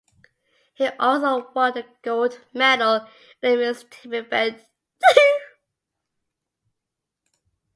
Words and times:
He 0.73 0.87
also 0.99 1.51
won 1.53 1.75
the 1.75 1.85
gold 2.01 2.39
medal 2.55 3.05
in 3.43 3.51
the 3.51 3.55
mixed 3.67 3.91
team 3.91 4.15
event. 4.15 4.63